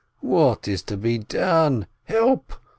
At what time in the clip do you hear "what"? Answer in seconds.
0.19-0.67